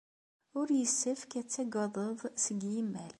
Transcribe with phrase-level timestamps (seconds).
[0.59, 3.09] Ur yessefk ad tagaded seg yimal.